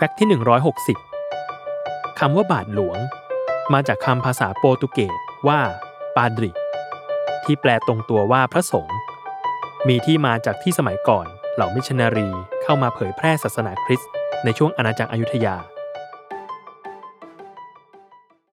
[0.00, 0.28] แฟกต์ที่
[1.48, 2.98] 160 คำว่าบาทหลวง
[3.72, 5.18] มาจากคำภาษาโปรตุเกส
[5.48, 5.60] ว่า
[6.16, 6.50] ปาดริ
[7.44, 8.98] ที่แปลตรงตัวว่าพระสงฆ์
[9.88, 12.28] มีที่มาจากที่สมัยก่อนเหล่ามิชนนารี
[12.62, 14.10] เข้ามาเผยแพร่ศาสนาคริสต์
[14.44, 15.56] ในช่วงอาณาจักรอยุธยา